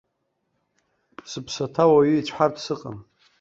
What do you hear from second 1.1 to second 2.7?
Сыԥсаҭа уаҩы ицәҳартә